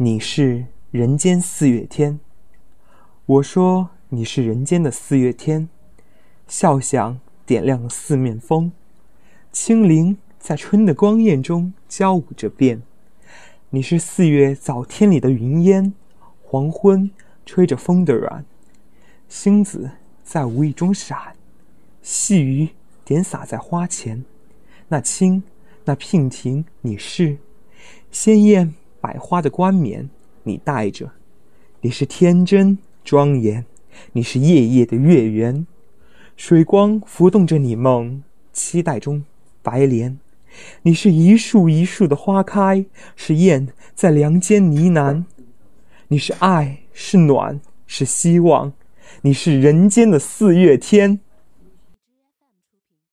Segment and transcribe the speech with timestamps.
[0.00, 2.20] 你是人间四月天。
[3.26, 5.68] 我说你是人间的四月天，
[6.46, 8.70] 笑响点亮了四面风，
[9.50, 12.80] 轻灵在春的光艳中交舞着变。
[13.70, 15.92] 你是四月早天里的云烟，
[16.44, 17.10] 黄昏
[17.44, 18.44] 吹着风的软，
[19.28, 19.90] 星子
[20.22, 21.34] 在无意中闪，
[22.02, 22.68] 细雨
[23.04, 24.24] 点洒在花前。
[24.86, 25.42] 那青，
[25.86, 27.38] 那娉婷，你是
[28.12, 30.08] 鲜艳百花的冠冕，
[30.42, 31.06] 你戴着；
[31.80, 33.64] 你是天真庄严，
[34.12, 35.66] 你是夜夜的月圆。
[36.36, 38.22] 水光浮动着你梦，
[38.52, 39.24] 期待中
[39.62, 40.18] 白莲。
[40.82, 45.24] 你是一树一树的花开，是燕在梁间呢喃。
[46.08, 48.72] 你是爱，是暖，是希望，
[49.22, 51.20] 你是人间的四月天。